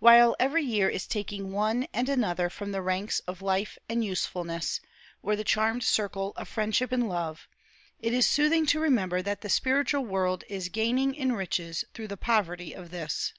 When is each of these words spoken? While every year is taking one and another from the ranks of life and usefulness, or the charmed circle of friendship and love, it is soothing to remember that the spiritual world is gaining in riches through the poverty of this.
While 0.00 0.34
every 0.40 0.64
year 0.64 0.88
is 0.88 1.06
taking 1.06 1.52
one 1.52 1.86
and 1.92 2.08
another 2.08 2.50
from 2.50 2.72
the 2.72 2.82
ranks 2.82 3.20
of 3.20 3.40
life 3.40 3.78
and 3.88 4.04
usefulness, 4.04 4.80
or 5.22 5.36
the 5.36 5.44
charmed 5.44 5.84
circle 5.84 6.32
of 6.34 6.48
friendship 6.48 6.90
and 6.90 7.08
love, 7.08 7.46
it 8.00 8.12
is 8.12 8.26
soothing 8.26 8.66
to 8.66 8.80
remember 8.80 9.22
that 9.22 9.42
the 9.42 9.48
spiritual 9.48 10.04
world 10.04 10.42
is 10.48 10.70
gaining 10.70 11.14
in 11.14 11.34
riches 11.34 11.84
through 11.94 12.08
the 12.08 12.16
poverty 12.16 12.72
of 12.74 12.90
this. 12.90 13.32